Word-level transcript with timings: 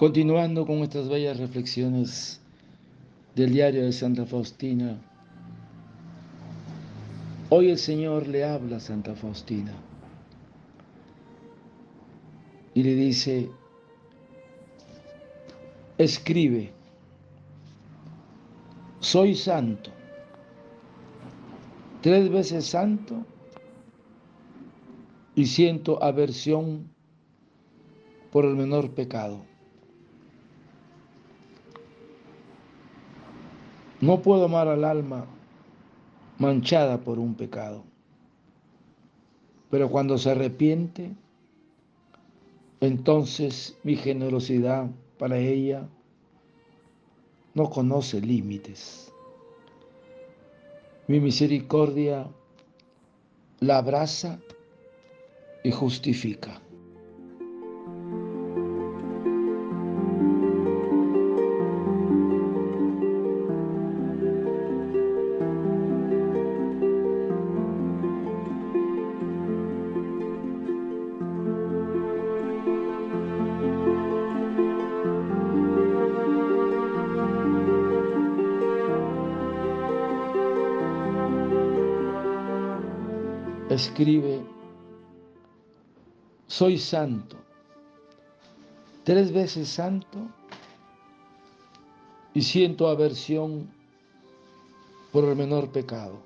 Continuando 0.00 0.64
con 0.64 0.78
estas 0.78 1.10
bellas 1.10 1.36
reflexiones 1.36 2.40
del 3.34 3.52
diario 3.52 3.82
de 3.82 3.92
Santa 3.92 4.24
Faustina, 4.24 4.98
hoy 7.50 7.68
el 7.68 7.76
Señor 7.76 8.26
le 8.26 8.42
habla 8.42 8.78
a 8.78 8.80
Santa 8.80 9.14
Faustina 9.14 9.74
y 12.72 12.82
le 12.82 12.94
dice, 12.94 13.50
escribe, 15.98 16.72
soy 19.00 19.34
santo, 19.34 19.90
tres 22.00 22.30
veces 22.30 22.64
santo 22.64 23.26
y 25.34 25.44
siento 25.44 26.02
aversión 26.02 26.88
por 28.32 28.46
el 28.46 28.56
menor 28.56 28.92
pecado. 28.92 29.49
No 34.00 34.22
puedo 34.22 34.46
amar 34.46 34.68
al 34.68 34.84
alma 34.84 35.26
manchada 36.38 36.98
por 36.98 37.18
un 37.18 37.34
pecado, 37.34 37.84
pero 39.70 39.90
cuando 39.90 40.16
se 40.16 40.30
arrepiente, 40.30 41.12
entonces 42.80 43.76
mi 43.84 43.96
generosidad 43.96 44.88
para 45.18 45.36
ella 45.36 45.86
no 47.54 47.68
conoce 47.68 48.22
límites. 48.22 49.12
Mi 51.06 51.20
misericordia 51.20 52.26
la 53.58 53.78
abraza 53.78 54.38
y 55.62 55.72
justifica. 55.72 56.58
Escribe, 83.70 84.44
soy 86.48 86.76
santo, 86.76 87.36
tres 89.04 89.32
veces 89.32 89.68
santo 89.68 90.18
y 92.34 92.42
siento 92.42 92.88
aversión 92.88 93.70
por 95.12 95.24
el 95.24 95.36
menor 95.36 95.70
pecado. 95.70 96.20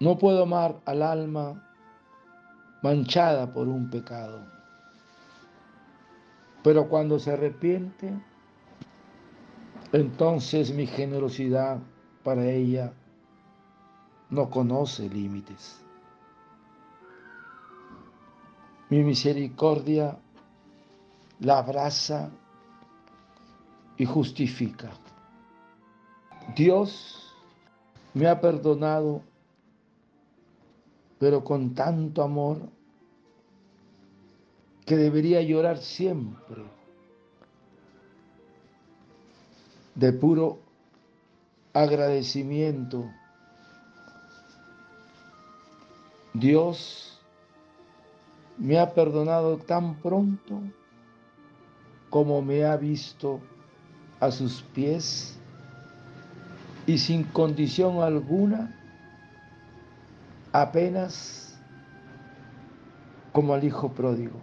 No 0.00 0.18
puedo 0.18 0.42
amar 0.42 0.80
al 0.84 1.02
alma 1.02 1.72
manchada 2.82 3.54
por 3.54 3.66
un 3.68 3.88
pecado, 3.88 4.46
pero 6.62 6.90
cuando 6.90 7.18
se 7.18 7.32
arrepiente, 7.32 8.12
entonces 9.92 10.74
mi 10.74 10.86
generosidad 10.86 11.78
para 12.22 12.44
ella 12.50 12.92
no 14.30 14.50
conoce 14.50 15.08
límites. 15.08 15.80
Mi 18.88 19.02
misericordia 19.02 20.16
la 21.40 21.58
abraza 21.58 22.30
y 23.96 24.04
justifica. 24.04 24.90
Dios 26.54 27.34
me 28.14 28.28
ha 28.28 28.40
perdonado, 28.40 29.22
pero 31.18 31.42
con 31.42 31.74
tanto 31.74 32.22
amor 32.22 32.58
que 34.84 34.96
debería 34.96 35.42
llorar 35.42 35.78
siempre 35.78 36.64
de 39.96 40.12
puro 40.12 40.58
agradecimiento 41.72 43.10
Dios 46.38 47.18
me 48.58 48.78
ha 48.78 48.92
perdonado 48.92 49.56
tan 49.56 49.94
pronto 49.96 50.60
como 52.10 52.42
me 52.42 52.64
ha 52.64 52.76
visto 52.76 53.40
a 54.20 54.30
sus 54.30 54.62
pies 54.74 55.38
y 56.86 56.98
sin 56.98 57.24
condición 57.24 58.02
alguna, 58.02 58.74
apenas 60.52 61.58
como 63.32 63.54
al 63.54 63.64
Hijo 63.64 63.92
pródigo. 63.92 64.38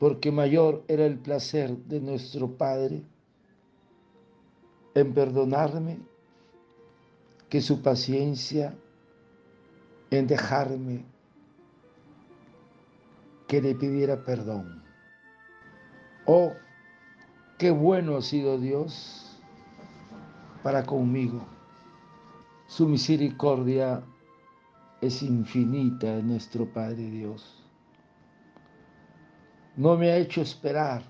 Porque 0.00 0.32
mayor 0.32 0.82
era 0.88 1.06
el 1.06 1.16
placer 1.16 1.76
de 1.76 2.00
nuestro 2.00 2.50
Padre 2.56 3.02
en 4.94 5.14
perdonarme 5.14 6.11
que 7.52 7.60
su 7.60 7.82
paciencia 7.82 8.74
en 10.10 10.26
dejarme 10.26 11.04
que 13.46 13.60
le 13.60 13.74
pidiera 13.74 14.24
perdón. 14.24 14.82
Oh, 16.24 16.54
qué 17.58 17.70
bueno 17.70 18.16
ha 18.16 18.22
sido 18.22 18.58
Dios 18.58 19.38
para 20.62 20.86
conmigo. 20.86 21.46
Su 22.68 22.88
misericordia 22.88 24.02
es 25.02 25.22
infinita 25.22 26.06
en 26.20 26.28
nuestro 26.28 26.64
Padre 26.72 27.10
Dios. 27.10 27.62
No 29.76 29.98
me 29.98 30.10
ha 30.10 30.16
hecho 30.16 30.40
esperar 30.40 31.02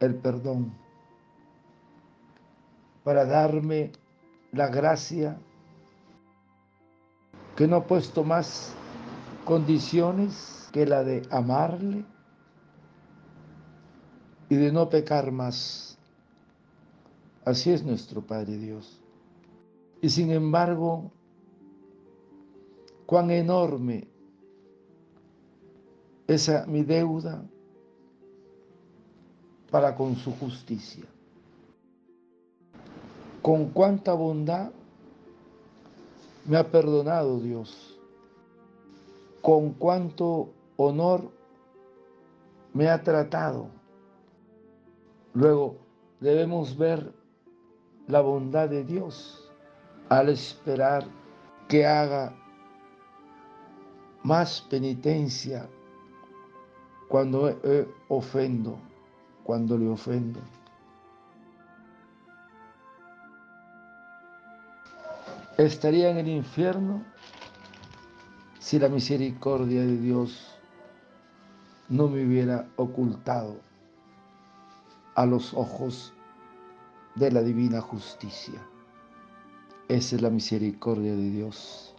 el 0.00 0.14
perdón 0.14 0.72
para 3.04 3.26
darme 3.26 3.92
la 4.54 4.68
gracia, 4.68 5.36
que 7.56 7.66
no 7.66 7.76
ha 7.76 7.86
puesto 7.86 8.24
más 8.24 8.72
condiciones 9.44 10.68
que 10.72 10.86
la 10.86 11.02
de 11.02 11.22
amarle 11.30 12.04
y 14.48 14.56
de 14.56 14.72
no 14.72 14.88
pecar 14.88 15.32
más. 15.32 15.98
Así 17.44 17.70
es 17.70 17.84
nuestro 17.84 18.22
Padre 18.22 18.56
Dios. 18.56 19.00
Y 20.00 20.10
sin 20.10 20.30
embargo, 20.30 21.10
cuán 23.06 23.30
enorme 23.30 24.08
esa 26.26 26.64
mi 26.66 26.82
deuda 26.82 27.44
para 29.70 29.94
con 29.94 30.16
su 30.16 30.32
justicia 30.32 31.04
con 33.44 33.68
cuánta 33.68 34.14
bondad 34.14 34.70
me 36.46 36.56
ha 36.56 36.70
perdonado 36.70 37.40
Dios, 37.40 38.00
con 39.42 39.74
cuánto 39.74 40.48
honor 40.78 41.30
me 42.72 42.88
ha 42.88 43.02
tratado. 43.02 43.68
Luego 45.34 45.76
debemos 46.20 46.78
ver 46.78 47.12
la 48.08 48.22
bondad 48.22 48.70
de 48.70 48.82
Dios 48.82 49.52
al 50.08 50.30
esperar 50.30 51.04
que 51.68 51.84
haga 51.84 52.34
más 54.22 54.62
penitencia 54.70 55.68
cuando 57.08 57.54
ofendo, 58.08 58.78
cuando 59.44 59.76
le 59.76 59.86
ofendo. 59.86 60.40
Estaría 65.62 66.10
en 66.10 66.18
el 66.18 66.28
infierno 66.28 67.04
si 68.58 68.78
la 68.78 68.88
misericordia 68.88 69.82
de 69.82 69.98
Dios 69.98 70.58
no 71.88 72.08
me 72.08 72.24
hubiera 72.24 72.68
ocultado 72.76 73.60
a 75.14 75.26
los 75.26 75.54
ojos 75.54 76.12
de 77.14 77.30
la 77.30 77.42
divina 77.42 77.80
justicia. 77.80 78.60
Esa 79.86 80.16
es 80.16 80.22
la 80.22 80.30
misericordia 80.30 81.12
de 81.12 81.30
Dios. 81.30 81.94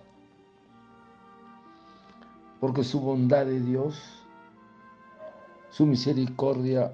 Porque 2.59 2.83
su 2.83 2.99
bondad 2.99 3.45
de 3.45 3.61
Dios, 3.61 4.01
su 5.69 5.85
misericordia 5.85 6.93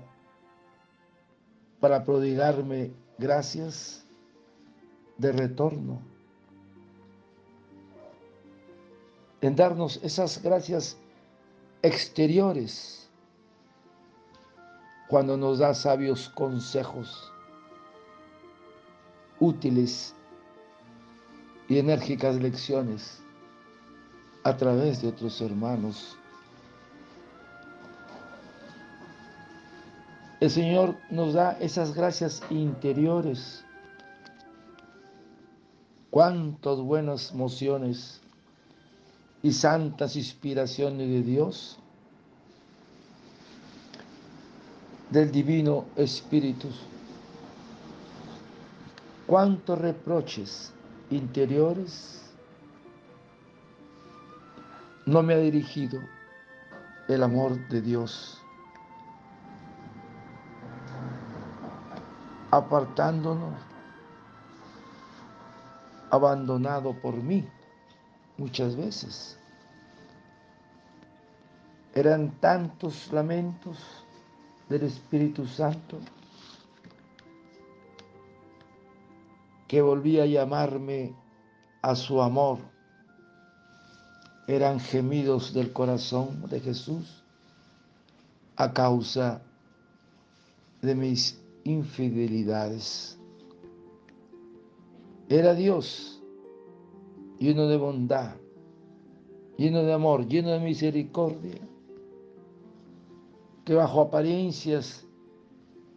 para 1.80 2.04
prodigarme 2.04 2.92
gracias 3.18 4.06
de 5.18 5.32
retorno 5.32 6.11
en 9.42 9.56
darnos 9.56 10.00
esas 10.04 10.42
gracias 10.42 10.98
exteriores 11.82 13.10
cuando 15.10 15.36
nos 15.36 15.60
da 15.60 15.74
sabios 15.74 16.30
consejos 16.30 17.32
útiles 19.40 20.16
y 21.68 21.80
enérgicas 21.80 22.36
lecciones 22.36 23.22
a 24.44 24.56
través 24.56 25.02
de 25.02 25.10
otros 25.10 25.42
hermanos. 25.42 26.18
El 30.40 30.50
Señor 30.50 30.96
nos 31.10 31.34
da 31.34 31.52
esas 31.60 31.94
gracias 31.94 32.42
interiores. 32.50 33.64
Cuántas 36.10 36.80
buenas 36.80 37.34
mociones 37.34 38.21
y 39.44 39.52
santas 39.54 40.16
inspiraciones 40.16 41.10
de 41.10 41.24
Dios, 41.24 41.80
del 45.10 45.32
Divino 45.32 45.86
Espíritu. 45.96 46.70
Cuántos 49.26 49.80
reproches 49.80 50.74
interiores 51.10 52.22
no 55.06 55.24
me 55.24 55.34
ha 55.34 55.38
dirigido 55.38 56.00
el 57.08 57.24
amor 57.24 57.68
de 57.70 57.82
Dios, 57.82 58.38
apartándonos, 62.52 63.56
abandonado 66.12 66.94
por 67.02 67.16
mí 67.16 67.48
muchas 68.42 68.76
veces. 68.76 69.38
Eran 71.94 72.32
tantos 72.40 73.12
lamentos 73.12 73.78
del 74.68 74.84
Espíritu 74.84 75.46
Santo 75.46 76.00
que 79.68 79.82
volvía 79.82 80.24
a 80.24 80.26
llamarme 80.26 81.14
a 81.84 81.96
su 81.96 82.20
amor. 82.22 82.58
Eran 84.48 84.80
gemidos 84.80 85.54
del 85.54 85.72
corazón 85.72 86.50
de 86.50 86.60
Jesús 86.60 87.24
a 88.56 88.74
causa 88.74 89.42
de 90.82 90.96
mis 90.96 91.40
infidelidades. 91.64 93.18
Era 95.30 95.54
Dios 95.54 96.21
lleno 97.42 97.68
de 97.68 97.76
bondad, 97.76 98.36
lleno 99.58 99.82
de 99.82 99.92
amor, 99.92 100.28
lleno 100.28 100.52
de 100.52 100.60
misericordia, 100.60 101.60
que 103.66 103.74
bajo 103.74 104.02
apariencias 104.02 105.08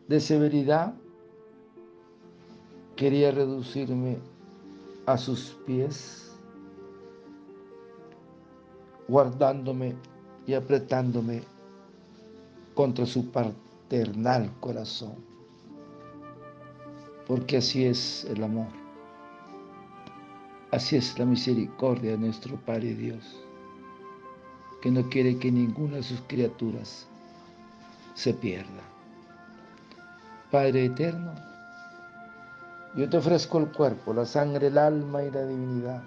de 0.08 0.20
severidad 0.20 0.94
quería 2.96 3.30
reducirme 3.30 4.16
a 5.04 5.18
sus 5.18 5.54
pies, 5.66 6.32
guardándome 9.06 9.96
y 10.46 10.54
apretándome 10.54 11.42
contra 12.72 13.04
su 13.04 13.30
paternal 13.30 14.50
corazón, 14.60 15.16
porque 17.26 17.58
así 17.58 17.84
es 17.84 18.24
el 18.30 18.42
amor. 18.42 18.83
Así 20.74 20.96
es 20.96 21.16
la 21.20 21.24
misericordia 21.24 22.10
de 22.10 22.18
nuestro 22.18 22.56
Padre 22.56 22.96
Dios, 22.96 23.40
que 24.82 24.90
no 24.90 25.08
quiere 25.08 25.38
que 25.38 25.52
ninguna 25.52 25.98
de 25.98 26.02
sus 26.02 26.20
criaturas 26.22 27.06
se 28.14 28.34
pierda. 28.34 28.82
Padre 30.50 30.86
eterno, 30.86 31.32
yo 32.96 33.08
te 33.08 33.18
ofrezco 33.18 33.58
el 33.58 33.70
cuerpo, 33.70 34.12
la 34.12 34.26
sangre, 34.26 34.66
el 34.66 34.76
alma 34.76 35.22
y 35.22 35.30
la 35.30 35.46
divinidad 35.46 36.02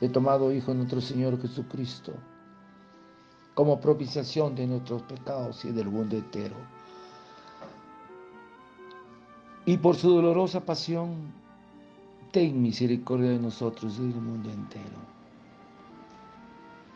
He 0.00 0.08
tomado 0.08 0.52
Hijo 0.52 0.74
nuestro 0.74 1.00
Señor 1.00 1.40
Jesucristo 1.40 2.14
como 3.54 3.80
propiciación 3.80 4.56
de 4.56 4.66
nuestros 4.66 5.02
pecados 5.02 5.64
y 5.64 5.70
del 5.70 5.86
mundo 5.86 6.16
entero. 6.16 6.56
Y 9.64 9.76
por 9.76 9.94
su 9.94 10.10
dolorosa 10.10 10.58
pasión, 10.58 11.32
ten 12.38 12.62
misericordia 12.62 13.30
de 13.30 13.40
nosotros 13.40 13.96
y 13.98 14.12
del 14.12 14.20
mundo 14.20 14.48
entero. 14.48 15.00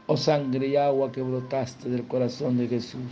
Oh 0.07 0.17
sangre 0.17 0.69
y 0.69 0.77
agua 0.77 1.11
que 1.11 1.21
brotaste 1.21 1.91
del 1.91 2.07
corazón 2.07 2.59
de 2.59 2.69
Jesús, 2.69 3.11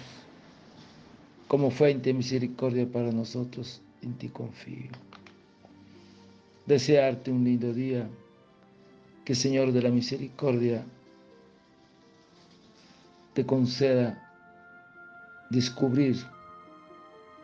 como 1.48 1.72
fuente 1.72 2.10
de 2.10 2.14
misericordia 2.14 2.86
para 2.86 3.10
nosotros, 3.10 3.82
en 4.02 4.14
ti 4.14 4.28
confío. 4.28 4.92
Desearte 6.66 7.32
un 7.32 7.42
lindo 7.42 7.72
día, 7.72 8.08
que 9.24 9.34
Señor 9.34 9.72
de 9.72 9.82
la 9.82 9.90
misericordia 9.90 10.84
te 13.34 13.44
conceda 13.44 14.06
descubrir 15.50 16.16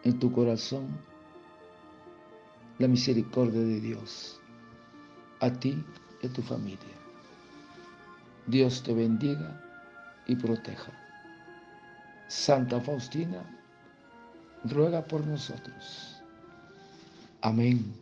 en 0.05 0.17
tu 0.21 0.31
corazón 0.31 0.87
la 2.79 2.87
misericordia 2.87 3.63
de 3.63 3.81
Dios 3.81 4.41
a 5.41 5.51
ti 5.51 5.83
y 6.23 6.27
a 6.27 6.33
tu 6.33 6.43
familia. 6.43 6.97
Dios 8.47 8.83
te 8.83 8.95
bendiga 8.95 9.61
y 10.27 10.37
proteja. 10.37 10.93
Santa 12.29 12.81
Faustina, 12.81 13.43
ruega 14.65 15.03
por 15.03 15.27
nosotros. 15.27 16.23
Amén. 17.43 17.95